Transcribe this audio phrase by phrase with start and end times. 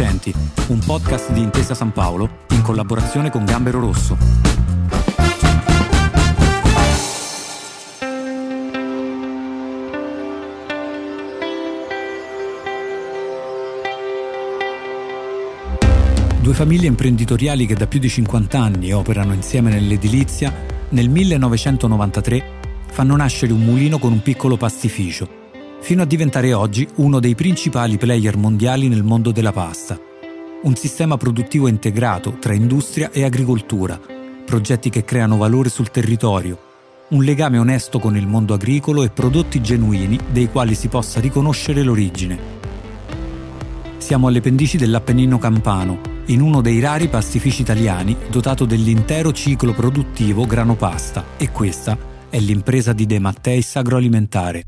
[0.00, 0.32] Innocenti,
[0.68, 4.16] un podcast di Intesa San Paolo in collaborazione con Gambero Rosso.
[16.40, 20.54] Due famiglie imprenditoriali che da più di 50 anni operano insieme nell'edilizia,
[20.90, 22.44] nel 1993
[22.86, 25.37] fanno nascere un mulino con un piccolo pastificio
[25.80, 29.98] fino a diventare oggi uno dei principali player mondiali nel mondo della pasta.
[30.62, 33.98] Un sistema produttivo integrato tra industria e agricoltura,
[34.44, 36.58] progetti che creano valore sul territorio,
[37.10, 41.82] un legame onesto con il mondo agricolo e prodotti genuini dei quali si possa riconoscere
[41.82, 42.56] l'origine.
[43.96, 50.44] Siamo alle pendici dell'Appennino Campano, in uno dei rari pastifici italiani dotato dell'intero ciclo produttivo
[50.44, 51.96] grano pasta e questa
[52.28, 54.64] è l'impresa di De Matteis Agroalimentare.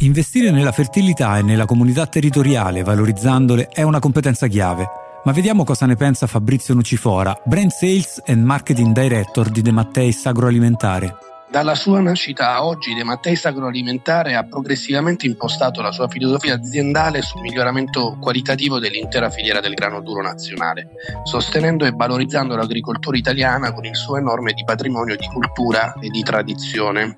[0.00, 4.86] Investire nella fertilità e nella comunità territoriale, valorizzandole, è una competenza chiave.
[5.24, 10.24] Ma vediamo cosa ne pensa Fabrizio Nucifora, Brand Sales and Marketing Director di De Matteis
[10.26, 11.27] Agroalimentare.
[11.50, 17.22] Dalla sua nascita a oggi, De Matteis Agroalimentare ha progressivamente impostato la sua filosofia aziendale
[17.22, 20.90] sul miglioramento qualitativo dell'intera filiera del grano duro nazionale,
[21.24, 26.22] sostenendo e valorizzando l'agricoltura italiana con il suo enorme di patrimonio di cultura e di
[26.22, 27.16] tradizione.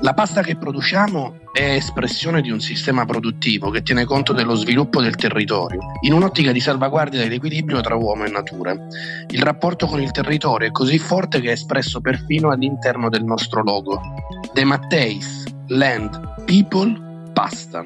[0.00, 5.00] La pasta che produciamo è espressione di un sistema produttivo che tiene conto dello sviluppo
[5.00, 8.76] del territorio, in un'ottica di salvaguardia dell'equilibrio tra uomo e natura.
[9.28, 13.62] Il rapporto con il territorio è così forte che è espresso perfino all'interno del nostro
[13.66, 14.00] logo.
[14.52, 17.84] De Matteis, Land, People, Pasta.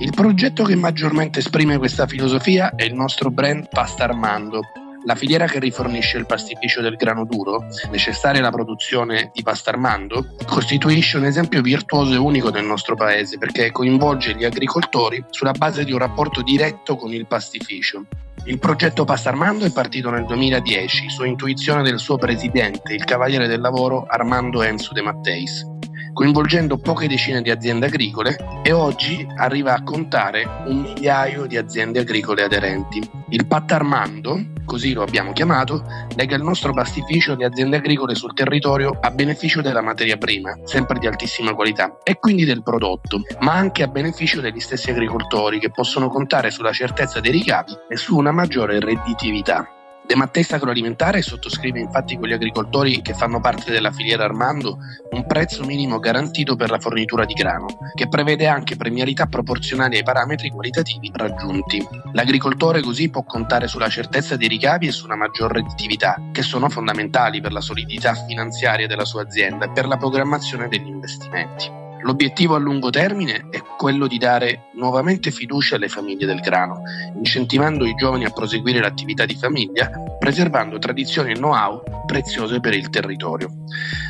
[0.00, 4.60] Il progetto che maggiormente esprime questa filosofia è il nostro brand Pasta Armando,
[5.06, 10.34] la filiera che rifornisce il pastificio del grano duro, necessaria alla produzione di pasta armando,
[10.46, 15.84] costituisce un esempio virtuoso e unico nel nostro paese perché coinvolge gli agricoltori sulla base
[15.84, 18.06] di un rapporto diretto con il pastificio.
[18.46, 23.46] Il progetto Pasta Armando è partito nel 2010 su intuizione del suo presidente, il cavaliere
[23.46, 25.64] del lavoro Armando Enzo De Matteis
[26.14, 31.98] coinvolgendo poche decine di aziende agricole e oggi arriva a contare un migliaio di aziende
[31.98, 33.06] agricole aderenti.
[33.30, 38.96] Il Pattarmando, così lo abbiamo chiamato, lega il nostro pastificio alle aziende agricole sul territorio
[39.00, 43.82] a beneficio della materia prima, sempre di altissima qualità, e quindi del prodotto, ma anche
[43.82, 48.30] a beneficio degli stessi agricoltori che possono contare sulla certezza dei ricavi e su una
[48.30, 49.68] maggiore redditività.
[50.06, 54.76] De Mattesta Agroalimentare sottoscrive infatti con gli agricoltori che fanno parte della filiera Armando
[55.12, 60.02] un prezzo minimo garantito per la fornitura di grano, che prevede anche premialità proporzionali ai
[60.02, 61.82] parametri qualitativi raggiunti.
[62.12, 66.68] L'agricoltore così può contare sulla certezza dei ricavi e su una maggior redditività, che sono
[66.68, 71.82] fondamentali per la solidità finanziaria della sua azienda e per la programmazione degli investimenti.
[72.04, 76.82] L'obiettivo a lungo termine è quello di dare nuovamente fiducia alle famiglie del grano,
[77.16, 82.90] incentivando i giovani a proseguire l'attività di famiglia, preservando tradizioni e know-how preziose per il
[82.90, 83.50] territorio.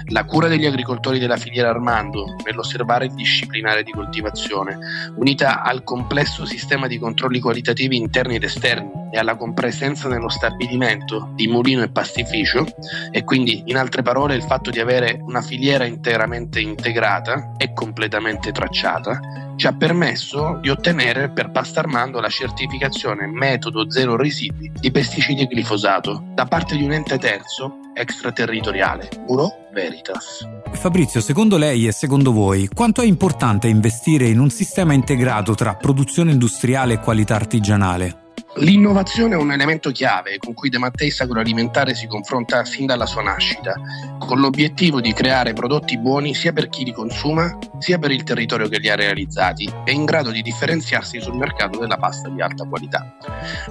[0.08, 4.78] La cura degli agricoltori della filiera Armando nell'osservare il disciplinare di coltivazione,
[5.16, 11.30] unita al complesso sistema di controlli qualitativi interni ed esterni e alla compresenza nello stabilimento
[11.34, 12.66] di mulino e pastificio,
[13.10, 18.50] e quindi in altre parole il fatto di avere una filiera interamente integrata e completamente
[18.50, 19.20] tracciata,
[19.56, 25.42] ci ha permesso di ottenere per Pasta Armando la certificazione metodo zero residui di pesticidi
[25.42, 30.48] e glifosato da parte di un ente terzo extraterritoriale, Bureau Veritas.
[30.72, 35.74] Fabrizio, secondo lei e secondo voi, quanto è importante investire in un sistema integrato tra
[35.74, 38.22] produzione industriale e qualità artigianale?
[38.56, 43.22] L'innovazione è un elemento chiave con cui De Matteis Agroalimentare si confronta fin dalla sua
[43.22, 43.74] nascita,
[44.18, 48.68] con l'obiettivo di creare prodotti buoni sia per chi li consuma, sia per il territorio
[48.68, 52.64] che li ha realizzati e in grado di differenziarsi sul mercato della pasta di alta
[52.64, 53.16] qualità.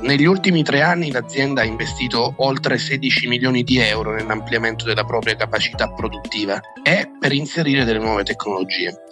[0.02, 5.36] Negli ultimi tre anni l'azienda ha investito oltre 16 milioni di euro nell'ampliamento della propria
[5.36, 9.04] capacità produttiva e per inserire delle nuove tecnologie.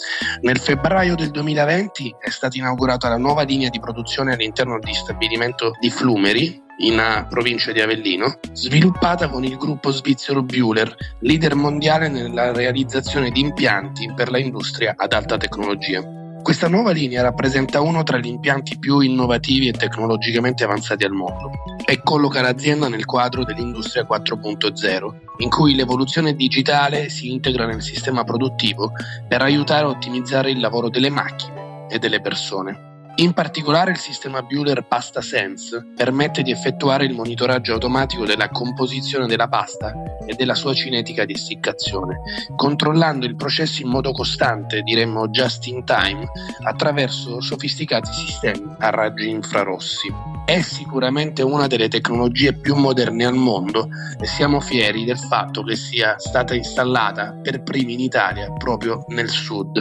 [0.42, 5.74] Nel febbraio del 2020 è stata inaugurata la nuova linea di produzione all'interno di stabilimento
[5.80, 12.07] di Flumeri in eh, provincia di Avellino, sviluppata con il gruppo svizzero Bühler, leader mondiale
[12.07, 16.19] nella realizzazione di impianti per la industria ad alta tecnologia.
[16.42, 21.51] Questa nuova linea rappresenta uno tra gli impianti più innovativi e tecnologicamente avanzati al mondo
[21.86, 28.24] e colloca l'azienda nel quadro dell'industria 4.0, in cui l'evoluzione digitale si integra nel sistema
[28.24, 28.92] produttivo
[29.27, 32.91] per aiutare a ottimizzare il lavoro delle macchine e delle persone.
[33.22, 39.28] In particolare il sistema Bueller Pasta Sense permette di effettuare il monitoraggio automatico della composizione
[39.28, 39.94] della pasta
[40.26, 42.22] e della sua cinetica di essiccazione,
[42.56, 46.28] controllando il processo in modo costante, diremmo just in time,
[46.64, 50.12] attraverso sofisticati sistemi a raggi infrarossi.
[50.46, 53.88] è sicuramente una delle tecnologie più moderne al mondo
[54.20, 59.30] e siamo fieri del fatto che sia stata installata per primi in Italia proprio nel
[59.30, 59.80] sud.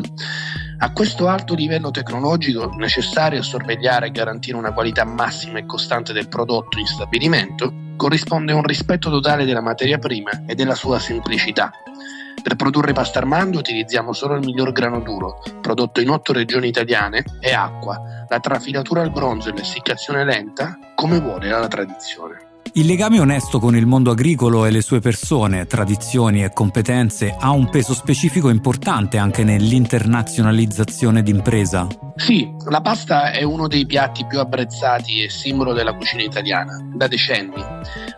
[0.82, 6.14] A questo alto livello tecnologico necessario a sorvegliare e garantire una qualità massima e costante
[6.14, 11.70] del prodotto in stabilimento corrisponde un rispetto totale della materia prima e della sua semplicità.
[12.42, 17.24] Per produrre pasta armando utilizziamo solo il miglior grano duro, prodotto in otto regioni italiane,
[17.40, 22.39] e acqua, la trafilatura al bronzo e l'essiccazione lenta, come vuole la tradizione.
[22.74, 27.50] Il legame onesto con il mondo agricolo e le sue persone, tradizioni e competenze ha
[27.50, 31.88] un peso specifico importante anche nell'internazionalizzazione d'impresa.
[32.14, 37.08] Sì, la pasta è uno dei piatti più apprezzati e simbolo della cucina italiana, da
[37.08, 37.60] decenni.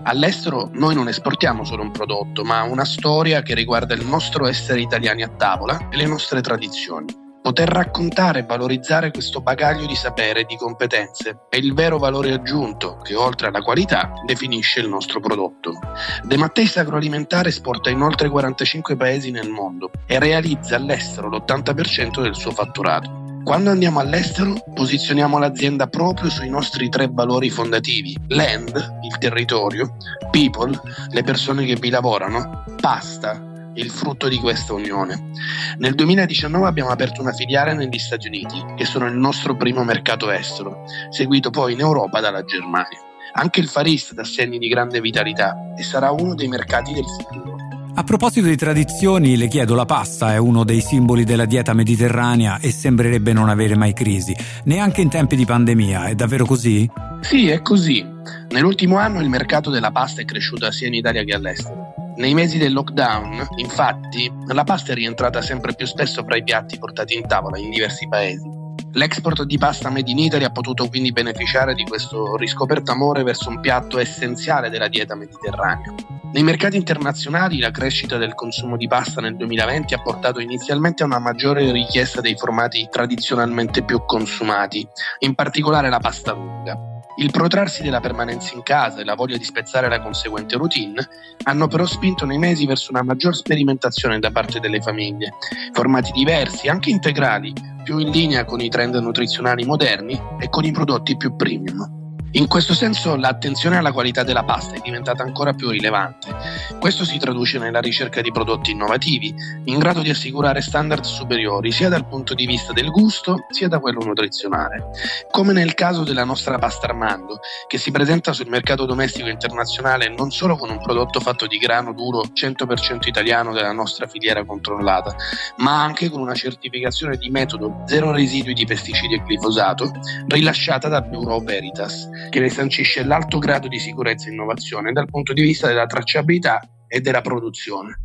[0.02, 4.82] All'estero noi non esportiamo solo un prodotto, ma una storia che riguarda il nostro essere
[4.82, 7.21] italiani a tavola e le nostre tradizioni.
[7.52, 12.32] Poter raccontare e valorizzare questo bagaglio di sapere e di competenze è il vero valore
[12.32, 15.78] aggiunto che, oltre alla qualità, definisce il nostro prodotto.
[16.22, 22.34] De Matteis Agroalimentare esporta in oltre 45 paesi nel mondo e realizza all'estero l'80% del
[22.34, 23.40] suo fatturato.
[23.44, 29.96] Quando andiamo all'estero posizioniamo l'azienda proprio sui nostri tre valori fondativi, land, il territorio,
[30.30, 30.72] people,
[31.10, 35.30] le persone che vi lavorano, pasta, il frutto di questa unione.
[35.78, 40.30] Nel 2019 abbiamo aperto una filiale negli Stati Uniti, che sono il nostro primo mercato
[40.30, 42.98] estero, seguito poi in Europa dalla Germania.
[43.34, 47.04] Anche il Far East dà segni di grande vitalità e sarà uno dei mercati del
[47.04, 47.56] futuro.
[47.94, 52.58] A proposito di tradizioni, le chiedo, la pasta è uno dei simboli della dieta mediterranea
[52.58, 54.34] e sembrerebbe non avere mai crisi,
[54.64, 56.90] neanche in tempi di pandemia, è davvero così?
[57.20, 58.04] Sì, è così.
[58.48, 62.01] Nell'ultimo anno il mercato della pasta è cresciuto sia in Italia che all'estero.
[62.16, 66.78] Nei mesi del lockdown, infatti, la pasta è rientrata sempre più spesso fra i piatti
[66.78, 68.48] portati in tavola in diversi paesi.
[68.92, 73.48] L'export di pasta made in Italy ha potuto quindi beneficiare di questo riscoperto amore verso
[73.48, 75.94] un piatto essenziale della dieta mediterranea.
[76.32, 81.06] Nei mercati internazionali la crescita del consumo di pasta nel 2020 ha portato inizialmente a
[81.06, 84.86] una maggiore richiesta dei formati tradizionalmente più consumati,
[85.20, 86.91] in particolare la pasta lunga.
[87.16, 91.06] Il protrarsi della permanenza in casa e la voglia di spezzare la conseguente routine
[91.44, 95.34] hanno però spinto nei mesi verso una maggior sperimentazione da parte delle famiglie,
[95.72, 97.52] formati diversi, anche integrali,
[97.84, 102.01] più in linea con i trend nutrizionali moderni e con i prodotti più premium.
[102.34, 106.34] In questo senso l'attenzione alla qualità della pasta è diventata ancora più rilevante.
[106.80, 109.34] Questo si traduce nella ricerca di prodotti innovativi,
[109.64, 113.80] in grado di assicurare standard superiori sia dal punto di vista del gusto sia da
[113.80, 114.86] quello nutrizionale.
[115.30, 120.30] Come nel caso della nostra pasta Armando, che si presenta sul mercato domestico internazionale non
[120.30, 125.14] solo con un prodotto fatto di grano duro 100% italiano della nostra filiera controllata,
[125.56, 129.90] ma anche con una certificazione di metodo zero residui di pesticidi e glifosato
[130.28, 135.32] rilasciata da Bureau Veritas che ne sancisce l'alto grado di sicurezza e innovazione dal punto
[135.32, 137.96] di vista della tracciabilità e della produzione.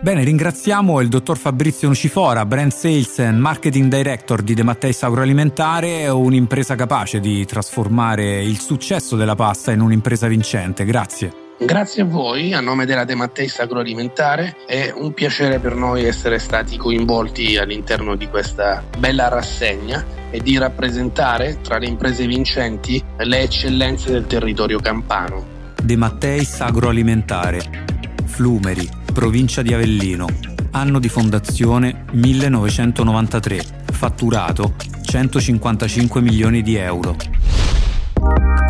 [0.00, 6.08] Bene, ringraziamo il dottor Fabrizio Nucifora, Brand Sales and Marketing Director di De Matteis Agroalimentare,
[6.08, 10.84] un'impresa capace di trasformare il successo della pasta in un'impresa vincente.
[10.84, 11.43] Grazie.
[11.64, 16.38] Grazie a voi, a nome della De Matteis Agroalimentare, è un piacere per noi essere
[16.38, 23.40] stati coinvolti all'interno di questa bella rassegna e di rappresentare tra le imprese vincenti le
[23.40, 25.42] eccellenze del territorio campano.
[25.82, 27.86] De Matteis Agroalimentare,
[28.26, 30.26] Flumeri, provincia di Avellino,
[30.72, 37.33] anno di fondazione 1993, fatturato 155 milioni di euro.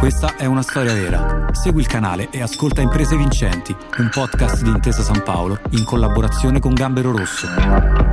[0.05, 1.47] Questa è una storia vera.
[1.53, 6.61] Segui il canale e ascolta Imprese Vincenti, un podcast di Intesa San Paolo in collaborazione
[6.61, 8.04] con Gambero Rosso.